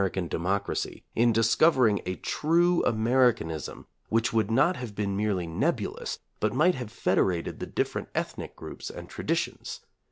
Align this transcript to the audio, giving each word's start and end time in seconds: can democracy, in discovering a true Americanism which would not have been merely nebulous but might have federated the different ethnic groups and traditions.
can 0.13 0.27
democracy, 0.27 1.03
in 1.13 1.31
discovering 1.31 2.01
a 2.07 2.15
true 2.15 2.83
Americanism 2.85 3.85
which 4.09 4.33
would 4.33 4.49
not 4.49 4.75
have 4.75 4.95
been 4.95 5.15
merely 5.15 5.45
nebulous 5.45 6.17
but 6.39 6.51
might 6.55 6.73
have 6.73 6.91
federated 6.91 7.59
the 7.59 7.67
different 7.67 8.09
ethnic 8.15 8.55
groups 8.55 8.89
and 8.89 9.09
traditions. 9.09 9.81